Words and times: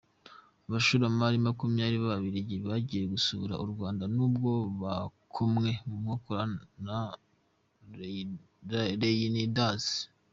Abashoramari 0.67 1.37
makumyabiri 1.47 1.97
b’Ababiligi 2.01 2.55
bagiye 2.67 3.03
gusura 3.13 3.53
u 3.63 3.65
Rwanda 3.71 4.03
nubwo 4.15 4.51
bakomwe 4.81 5.69
mu 5.87 5.95
nkokora 6.03 6.43
na 6.85 6.99
Reyinidazi 9.03 9.97